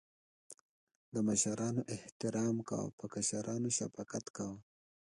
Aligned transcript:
د 1.13 1.15
مشرانو 1.27 1.81
احترام 1.95 2.55
کوه.په 2.69 3.05
کشرانو 3.13 3.67
شفقت 3.77 4.25
کوه 4.37 4.57